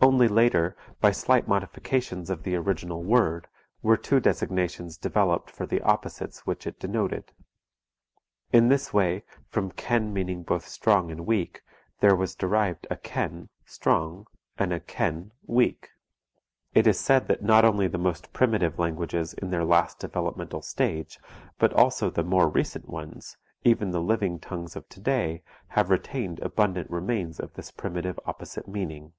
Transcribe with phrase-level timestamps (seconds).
[0.00, 3.46] Only later, by slight modifications of the original word,
[3.82, 7.32] were two designations developed for the opposites which it denoted.
[8.52, 11.62] In this way, from ken meaning both strong and weak,
[12.00, 15.90] there was derived a ken, strong, and a ken, weak.
[16.74, 21.20] It is said that not only the most primitive languages in their last developmental stage,
[21.58, 26.40] but also the more recent ones, even the living tongues of to day have retained
[26.40, 29.12] abundant remains of this primitive opposite meaning.